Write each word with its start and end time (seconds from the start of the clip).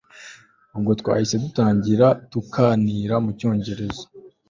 Ubwo 0.75 0.91
twahise 0.99 1.35
dutangira 1.43 2.07
tukanira 2.31 3.15
mucyonhereza 3.23 4.03